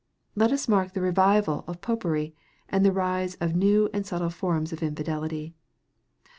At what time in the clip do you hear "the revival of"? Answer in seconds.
0.93-1.79